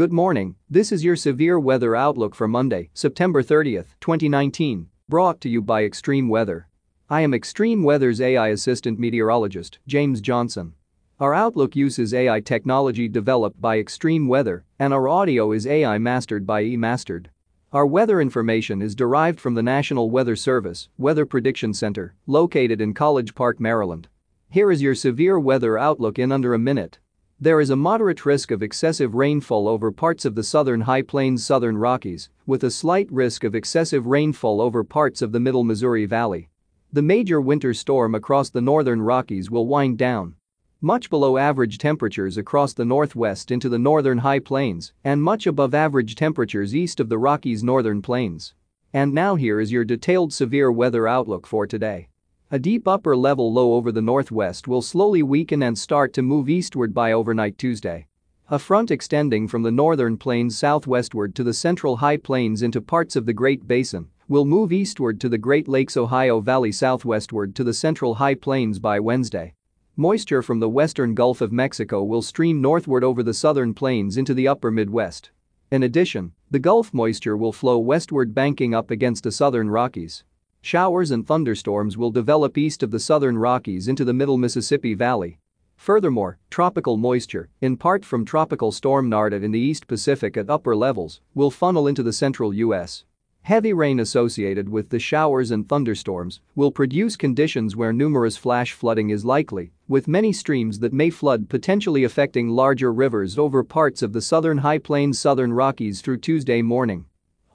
[0.00, 5.50] Good morning, this is your severe weather outlook for Monday, September 30th, 2019, brought to
[5.50, 6.68] you by Extreme Weather.
[7.10, 10.72] I am Extreme Weather's AI assistant meteorologist, James Johnson.
[11.18, 16.46] Our outlook uses AI technology developed by Extreme Weather, and our audio is AI mastered
[16.46, 17.26] by eMastered.
[17.70, 22.94] Our weather information is derived from the National Weather Service Weather Prediction Center, located in
[22.94, 24.08] College Park, Maryland.
[24.48, 27.00] Here is your severe weather outlook in under a minute.
[27.42, 31.42] There is a moderate risk of excessive rainfall over parts of the southern high plains
[31.42, 36.04] southern Rockies, with a slight risk of excessive rainfall over parts of the middle Missouri
[36.04, 36.50] Valley.
[36.92, 40.34] The major winter storm across the northern Rockies will wind down
[40.82, 45.74] much below average temperatures across the northwest into the northern high plains and much above
[45.74, 48.52] average temperatures east of the Rockies northern plains.
[48.92, 52.09] And now here is your detailed severe weather outlook for today.
[52.52, 56.48] A deep upper level low over the northwest will slowly weaken and start to move
[56.48, 58.08] eastward by overnight Tuesday.
[58.48, 63.14] A front extending from the northern plains southwestward to the central high plains into parts
[63.14, 67.62] of the Great Basin will move eastward to the Great Lakes Ohio Valley southwestward to
[67.62, 69.54] the central high plains by Wednesday.
[69.94, 74.34] Moisture from the western Gulf of Mexico will stream northward over the southern plains into
[74.34, 75.30] the upper Midwest.
[75.70, 80.24] In addition, the Gulf moisture will flow westward banking up against the southern Rockies.
[80.62, 85.38] Showers and thunderstorms will develop east of the southern Rockies into the middle Mississippi Valley.
[85.76, 90.76] Furthermore, tropical moisture, in part from Tropical Storm Narda in the East Pacific at upper
[90.76, 93.04] levels, will funnel into the central U.S.
[93.42, 99.08] Heavy rain associated with the showers and thunderstorms will produce conditions where numerous flash flooding
[99.08, 104.12] is likely, with many streams that may flood potentially affecting larger rivers over parts of
[104.12, 107.06] the southern high plains southern Rockies through Tuesday morning.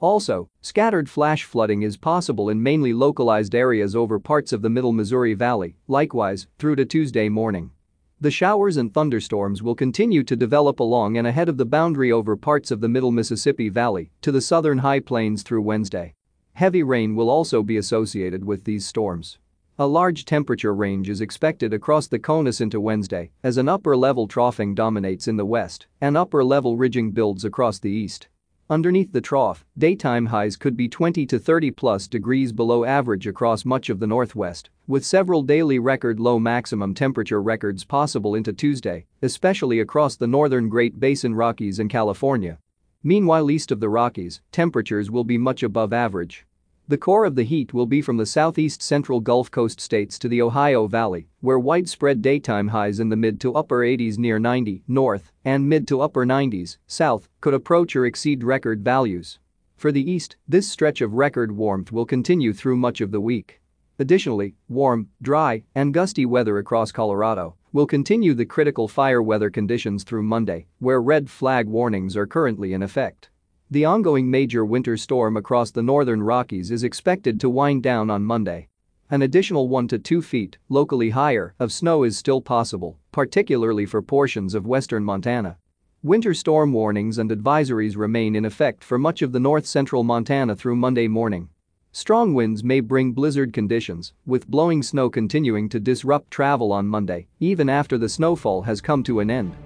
[0.06, 4.92] Also, scattered flash flooding is possible in mainly localized areas over parts of the middle
[4.92, 7.72] Missouri Valley, likewise, through to Tuesday morning.
[8.20, 12.36] The showers and thunderstorms will continue to develop along and ahead of the boundary over
[12.36, 16.14] parts of the middle Mississippi Valley to the southern high plains through Wednesday.
[16.52, 19.38] Heavy rain will also be associated with these storms.
[19.76, 24.72] A large temperature range is expected across the CONUS into Wednesday as an upper-level troughing
[24.72, 28.28] dominates in the west and upper-level ridging builds across the east.
[28.68, 33.64] Underneath the trough, daytime highs could be 20 to 30 plus degrees below average across
[33.64, 39.06] much of the northwest, with several daily record low maximum temperature records possible into Tuesday,
[39.22, 42.58] especially across the northern Great Basin Rockies and California.
[43.04, 46.45] Meanwhile east of the Rockies, temperatures will be much above average.
[46.88, 50.28] The core of the heat will be from the southeast central Gulf Coast states to
[50.28, 54.84] the Ohio Valley, where widespread daytime highs in the mid to upper 80s near 90
[54.86, 59.40] north and mid to upper 90s south could approach or exceed record values.
[59.76, 63.60] For the east, this stretch of record warmth will continue through much of the week.
[63.98, 70.04] Additionally, warm, dry, and gusty weather across Colorado will continue the critical fire weather conditions
[70.04, 73.28] through Monday, where red flag warnings are currently in effect.
[73.68, 78.22] The ongoing major winter storm across the northern Rockies is expected to wind down on
[78.22, 78.68] Monday.
[79.10, 84.02] An additional 1 to 2 feet, locally higher, of snow is still possible, particularly for
[84.02, 85.56] portions of western Montana.
[86.04, 90.76] Winter storm warnings and advisories remain in effect for much of the north-central Montana through
[90.76, 91.48] Monday morning.
[91.90, 97.26] Strong winds may bring blizzard conditions, with blowing snow continuing to disrupt travel on Monday,
[97.40, 99.56] even after the snowfall has come to an end.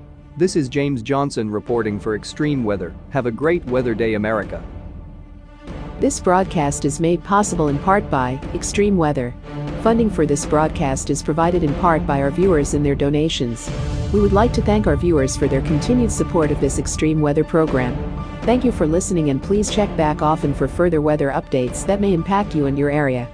[0.40, 2.94] This is James Johnson reporting for Extreme Weather.
[3.10, 4.64] Have a great weather day, America.
[5.98, 9.34] This broadcast is made possible in part by Extreme Weather.
[9.82, 13.70] Funding for this broadcast is provided in part by our viewers and their donations.
[14.14, 17.44] We would like to thank our viewers for their continued support of this extreme weather
[17.44, 17.94] program.
[18.44, 22.14] Thank you for listening and please check back often for further weather updates that may
[22.14, 23.28] impact you and your area.